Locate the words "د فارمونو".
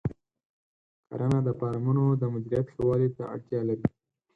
1.47-2.03